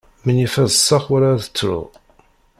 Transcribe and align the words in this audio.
Menyif 0.23 0.53
ad 0.61 0.69
ḍseɣ 0.75 1.03
wala 1.09 1.27
ad 1.33 1.41
ttruɣ. 1.43 1.87